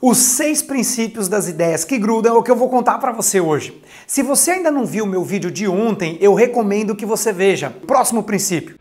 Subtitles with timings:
[0.00, 3.40] Os seis princípios das ideias que grudam é o que eu vou contar para você
[3.40, 3.80] hoje.
[4.06, 7.70] Se você ainda não viu meu vídeo de ontem, eu recomendo que você veja.
[7.86, 8.76] Próximo princípio.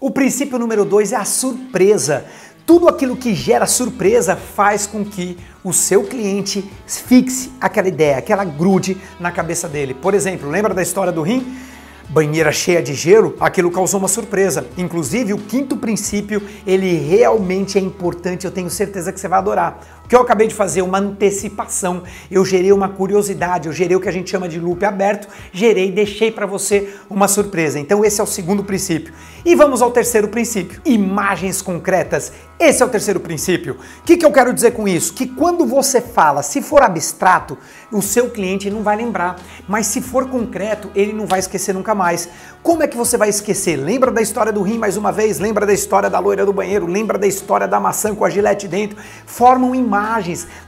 [0.00, 2.24] O princípio número dois é a surpresa.
[2.64, 8.44] Tudo aquilo que gera surpresa faz com que o seu cliente fixe aquela ideia, aquela
[8.44, 9.94] grude na cabeça dele.
[9.94, 11.56] Por exemplo, lembra da história do rim?
[12.08, 14.66] Banheira cheia de gelo, aquilo causou uma surpresa.
[14.76, 19.80] Inclusive, o quinto princípio, ele realmente é importante, eu tenho certeza que você vai adorar.
[20.08, 22.02] Que eu acabei de fazer, uma antecipação.
[22.30, 25.88] Eu gerei uma curiosidade, eu gerei o que a gente chama de loop aberto, gerei
[25.88, 27.78] e deixei para você uma surpresa.
[27.78, 29.12] Então esse é o segundo princípio.
[29.44, 32.32] E vamos ao terceiro princípio, imagens concretas.
[32.58, 33.76] Esse é o terceiro princípio.
[34.00, 35.12] O que, que eu quero dizer com isso?
[35.12, 37.56] Que quando você fala, se for abstrato,
[37.92, 39.36] o seu cliente não vai lembrar.
[39.68, 42.28] Mas se for concreto, ele não vai esquecer nunca mais.
[42.62, 43.76] Como é que você vai esquecer?
[43.76, 45.38] Lembra da história do rim mais uma vez?
[45.38, 46.86] Lembra da história da loira do banheiro?
[46.86, 48.96] Lembra da história da maçã com a gilete dentro?
[49.26, 49.95] Formam imagens.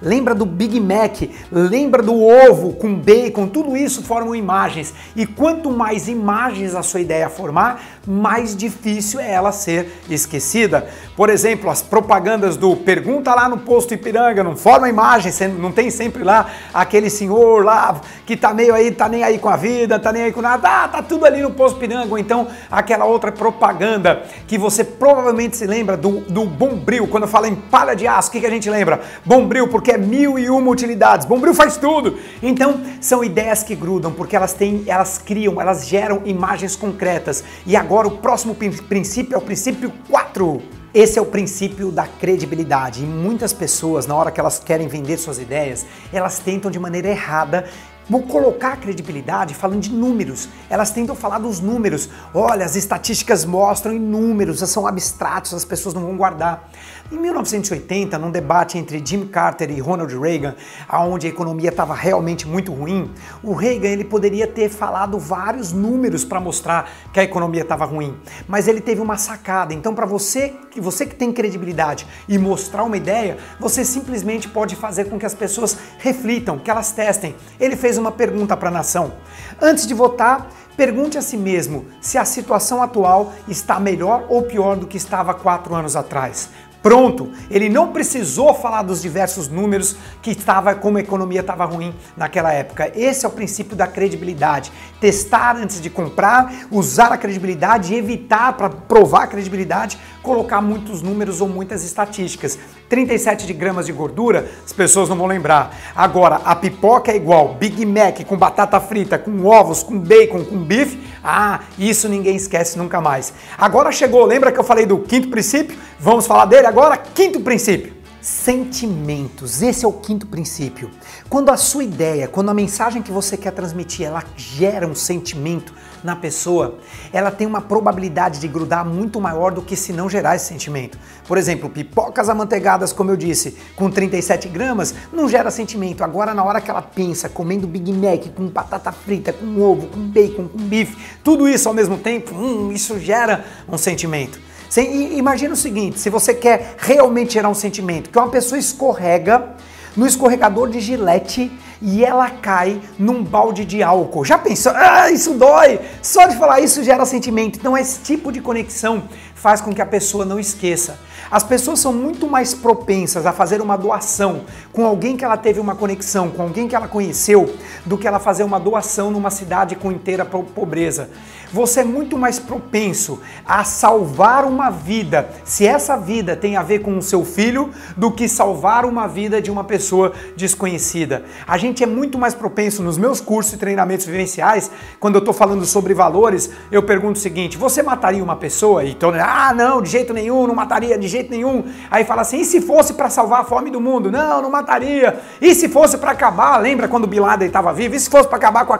[0.00, 1.22] Lembra do Big Mac?
[1.50, 3.48] Lembra do ovo com bacon?
[3.48, 4.94] Tudo isso formam imagens.
[5.14, 10.88] E quanto mais imagens a sua ideia formar, mais difícil é ela ser esquecida.
[11.14, 15.90] Por exemplo, as propagandas do pergunta lá no posto Ipiranga, não forma imagem, não tem
[15.90, 19.98] sempre lá aquele senhor lá que tá meio aí, tá nem aí com a vida,
[19.98, 23.04] tá nem aí com nada, ah, tá tudo ali no posto Ipiranga, ou então aquela
[23.04, 27.94] outra propaganda que você provavelmente se lembra do, do Bombril, quando eu falo em palha
[27.94, 29.00] de aço, o que, que a gente lembra?
[29.24, 32.16] Bombril, porque é mil e uma utilidades, Bombril faz tudo.
[32.42, 37.44] Então, são ideias que grudam, porque elas têm, elas criam, elas geram imagens concretas.
[37.66, 40.62] E agora Agora, o próximo princípio é o princípio 4.
[40.94, 43.02] Esse é o princípio da credibilidade.
[43.02, 47.08] E muitas pessoas, na hora que elas querem vender suas ideias, elas tentam de maneira
[47.08, 47.68] errada
[48.10, 50.48] Vou colocar a credibilidade falando de números.
[50.70, 52.08] Elas tentam falar dos números.
[52.32, 56.70] Olha, as estatísticas mostram em números, são abstratos, as pessoas não vão guardar.
[57.12, 60.54] Em 1980, num debate entre Jim Carter e Ronald Reagan,
[60.90, 63.10] onde a economia estava realmente muito ruim,
[63.42, 68.16] o Reagan ele poderia ter falado vários números para mostrar que a economia estava ruim,
[68.46, 69.74] mas ele teve uma sacada.
[69.74, 74.76] Então, para você que você que tem credibilidade e mostrar uma ideia, você simplesmente pode
[74.76, 77.34] fazer com que as pessoas reflitam, que elas testem.
[77.58, 79.12] Ele fez uma pergunta para a nação.
[79.60, 84.76] Antes de votar, pergunte a si mesmo se a situação atual está melhor ou pior
[84.76, 86.50] do que estava quatro anos atrás.
[86.80, 91.92] Pronto, ele não precisou falar dos diversos números que estava como a economia estava ruim
[92.16, 92.92] naquela época.
[92.94, 94.70] Esse é o princípio da credibilidade.
[95.00, 101.02] Testar antes de comprar, usar a credibilidade e evitar para provar a credibilidade, colocar muitos
[101.02, 102.58] números ou muitas estatísticas.
[102.88, 105.76] 37 de gramas de gordura, as pessoas não vão lembrar.
[105.94, 110.58] Agora, a pipoca é igual Big Mac com batata frita, com ovos, com bacon, com
[110.58, 110.98] bife.
[111.22, 113.32] Ah, isso ninguém esquece nunca mais.
[113.56, 115.76] Agora chegou, lembra que eu falei do quinto princípio?
[115.98, 116.96] Vamos falar dele agora?
[116.96, 117.98] Quinto princípio.
[118.20, 120.90] Sentimentos, esse é o quinto princípio.
[121.28, 125.72] Quando a sua ideia, quando a mensagem que você quer transmitir, ela gera um sentimento
[126.02, 126.78] na pessoa,
[127.12, 130.98] ela tem uma probabilidade de grudar muito maior do que se não gerar esse sentimento.
[131.26, 136.02] Por exemplo, pipocas amanteigadas, como eu disse, com 37 gramas, não gera sentimento.
[136.02, 140.00] Agora, na hora que ela pensa, comendo Big Mac, com batata frita, com ovo, com
[140.00, 144.40] bacon, com bife, tudo isso ao mesmo tempo, hum, isso gera um sentimento.
[144.76, 149.56] Imagina o seguinte: se você quer realmente gerar um sentimento, que uma pessoa escorrega
[149.96, 151.50] no escorregador de gilete
[151.80, 154.24] e ela cai num balde de álcool.
[154.24, 154.72] Já pensou?
[154.74, 155.80] Ah, isso dói!
[156.02, 157.58] Só de falar isso gera sentimento.
[157.58, 160.98] Então, esse tipo de conexão faz com que a pessoa não esqueça.
[161.30, 165.60] As pessoas são muito mais propensas a fazer uma doação com alguém que ela teve
[165.60, 169.76] uma conexão, com alguém que ela conheceu, do que ela fazer uma doação numa cidade
[169.76, 171.10] com inteira pobreza.
[171.52, 176.80] Você é muito mais propenso a salvar uma vida, se essa vida tem a ver
[176.80, 181.24] com o seu filho, do que salvar uma vida de uma pessoa desconhecida.
[181.46, 185.34] A gente é muito mais propenso nos meus cursos e treinamentos vivenciais, quando eu estou
[185.34, 188.84] falando sobre valores, eu pergunto o seguinte: você mataria uma pessoa?
[188.84, 191.64] E então, ah, não, de jeito nenhum, não mataria de jeito nenhum.
[191.90, 194.10] Aí fala assim: e se fosse para salvar a fome do mundo?
[194.10, 195.20] Não, não mataria.
[195.40, 196.56] E se fosse para acabar?
[196.58, 197.94] Lembra quando Bin Laden estava vivo?
[197.94, 198.78] E se fosse para acabar com a,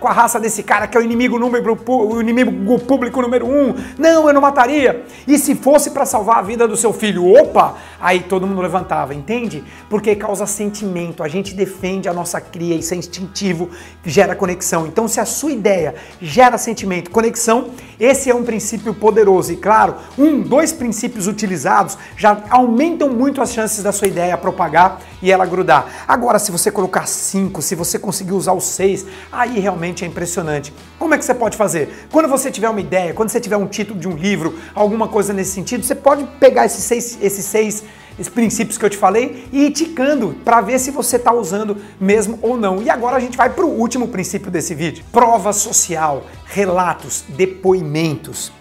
[0.00, 3.74] com a raça desse cara que é o inimigo número o inimigo público número um.
[3.98, 5.04] Não, eu não mataria.
[5.26, 7.26] E se fosse para salvar a vida do seu filho?
[7.26, 7.74] Opa!
[8.00, 9.62] Aí todo mundo levantava, entende?
[9.88, 11.22] Porque causa sentimento.
[11.22, 13.70] A gente defende a nossa cria, isso é instintivo,
[14.04, 14.86] gera conexão.
[14.86, 19.52] Então, se a sua ideia gera sentimento, conexão, esse é um princípio poderoso.
[19.52, 25.00] E claro, um, dois princípios utilizados já aumentam muito as chances da sua ideia propagar
[25.20, 26.04] e ela grudar.
[26.06, 30.72] Agora, se você colocar cinco, se você conseguir usar os seis, aí realmente é impressionante.
[30.98, 32.06] Como é que você pode fazer?
[32.10, 35.32] Quando você tiver uma ideia, quando você tiver um título de um livro, alguma coisa
[35.32, 37.84] nesse sentido, você pode pegar esses seis, esses seis
[38.18, 41.76] esses princípios que eu te falei e ir ticando para ver se você está usando
[42.00, 42.82] mesmo ou não.
[42.82, 48.52] E agora a gente vai para o último princípio desse vídeo: prova social, relatos, depoimentos.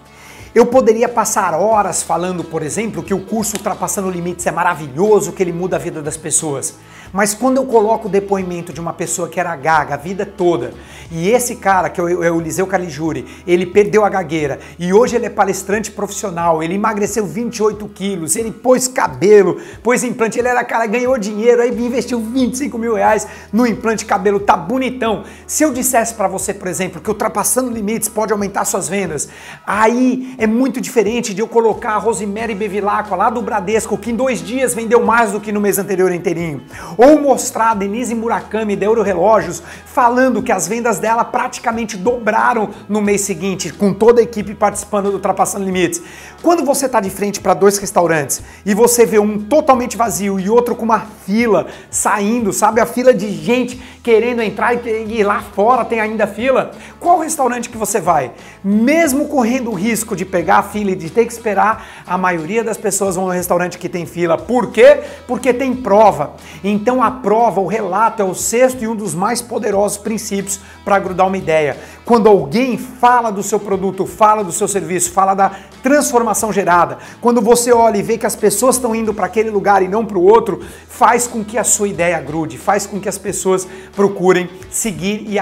[0.54, 5.42] Eu poderia passar horas falando, por exemplo, que o curso Ultrapassando Limites é maravilhoso, que
[5.42, 6.76] ele muda a vida das pessoas.
[7.14, 10.74] Mas quando eu coloco o depoimento de uma pessoa que era gaga a vida toda,
[11.12, 15.26] e esse cara, que é o Eliseu Calijuri, ele perdeu a gagueira e hoje ele
[15.26, 20.86] é palestrante profissional, ele emagreceu 28 quilos, ele pôs cabelo, pôs implante, ele era cara,
[20.86, 25.26] ganhou dinheiro, aí investiu 25 mil reais no implante cabelo, tá bonitão.
[25.46, 29.28] Se eu dissesse para você, por exemplo, que ultrapassando limites pode aumentar suas vendas,
[29.68, 34.16] aí é muito diferente de eu colocar a Rosemary Bevilacqua lá do Bradesco, que em
[34.16, 36.64] dois dias vendeu mais do que no mês anterior inteirinho
[36.98, 42.72] ou mostrar a Denise Murakami da Euro Relógios falando que as vendas dela praticamente dobraram
[42.90, 46.02] no mês seguinte, com toda a equipe participando do Ultrapassando Limites.
[46.42, 50.50] Quando você está de frente para dois restaurantes e você vê um totalmente vazio e
[50.50, 52.82] outro com uma fila saindo, sabe?
[52.82, 57.78] A fila de gente querendo entrar e lá fora tem ainda fila, qual restaurante que
[57.78, 58.32] você vai?
[58.64, 62.64] Mesmo correndo o risco de pegar a fila e de ter que esperar, a maioria
[62.64, 64.38] das pessoas vão no restaurante que tem fila.
[64.38, 65.02] Por quê?
[65.28, 66.34] Porque tem prova.
[66.64, 70.98] Então a prova, o relato é o sexto e um dos mais poderosos princípios para
[70.98, 71.78] grudar uma ideia.
[72.06, 75.52] Quando alguém fala do seu produto, fala do seu serviço, fala da
[75.84, 79.82] transformação gerada, quando você olha e vê que as pessoas estão indo para aquele lugar
[79.82, 83.10] e não para o outro, faz com que a sua ideia grude, faz com que
[83.10, 85.40] as pessoas procurem seguir e,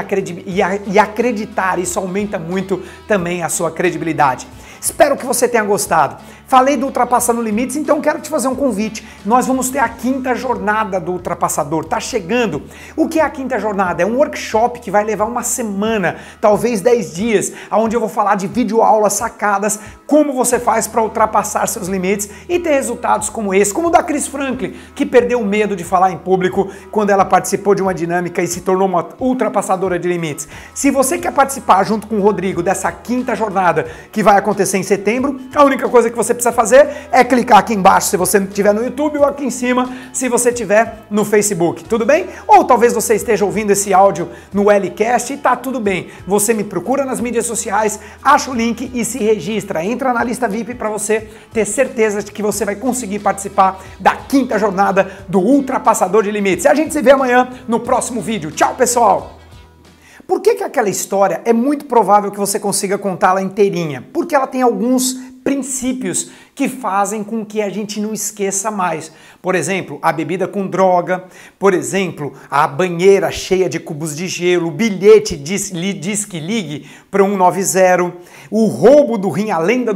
[0.97, 1.77] acreditar.
[1.80, 4.47] Isso aumenta muito também a sua credibilidade.
[4.81, 6.18] Espero que você tenha gostado.
[6.48, 9.08] Falei do Ultrapassando Limites, então quero te fazer um convite.
[9.24, 12.64] Nós vamos ter a quinta jornada do Ultrapassador, tá chegando.
[12.96, 14.02] O que é a quinta jornada?
[14.02, 18.34] É um workshop que vai levar uma semana, talvez 10 dias, onde eu vou falar
[18.34, 23.72] de videoaulas sacadas, como você faz para ultrapassar seus limites e ter resultados como esse,
[23.72, 27.25] como o da Chris Franklin, que perdeu o medo de falar em público quando ela
[27.25, 30.48] participou de uma dinâmica e se tornou uma ultrapassadora de limites.
[30.74, 34.83] Se você quer participar junto com o Rodrigo dessa quinta jornada que vai acontecer em
[34.83, 38.74] setembro, a única coisa que você precisa fazer é clicar aqui embaixo se você estiver
[38.74, 42.27] no YouTube ou aqui em cima se você estiver no Facebook, tudo bem?
[42.48, 46.07] Ou talvez você esteja ouvindo esse áudio no Lcast e tá tudo bem.
[46.27, 49.83] Você me procura nas mídias sociais, acha o link e se registra.
[49.83, 54.15] Entra na lista VIP para você ter certeza de que você vai conseguir participar da
[54.15, 56.65] quinta jornada do Ultrapassador de Limites.
[56.65, 58.51] E a gente se vê amanhã no próximo vídeo.
[58.51, 59.38] Tchau, pessoal!
[60.30, 64.06] Por que, que aquela história é muito provável que você consiga contá-la inteirinha?
[64.14, 69.12] Porque ela tem alguns princípios que fazem com que a gente não esqueça mais.
[69.42, 71.24] Por exemplo, a bebida com droga,
[71.58, 76.88] por exemplo, a banheira cheia de cubos de gelo, o bilhete diz, diz que ligue
[77.10, 78.14] para 190,
[78.52, 79.88] o roubo do rim, a lenda